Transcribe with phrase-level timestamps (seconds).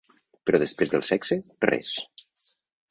[0.49, 1.39] Però després del sexe,
[1.71, 1.95] res.